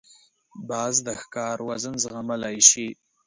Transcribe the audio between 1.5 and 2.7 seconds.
وزن زغملای